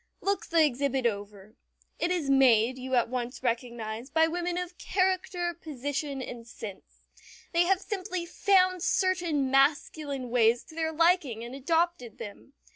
Look 0.19 0.47
the 0.47 0.65
exhibit 0.65 1.05
over. 1.05 1.53
It 1.99 2.09
is 2.09 2.27
made, 2.27 2.79
you 2.79 2.95
at 2.95 3.07
once 3.07 3.43
recognize, 3.43 4.09
by 4.09 4.25
women 4.25 4.57
of 4.57 4.79
character, 4.79 5.53
position, 5.53 6.23
and 6.23 6.47
sense. 6.47 7.05
They 7.53 7.65
have 7.65 7.79
simply 7.81 8.25
found 8.25 8.81
certain 8.81 9.51
masculine 9.51 10.31
ways 10.31 10.63
to 10.63 10.73
their 10.75 10.91
liking 10.91 11.43
and 11.43 11.53
adopted 11.53 12.17
them. 12.17 12.53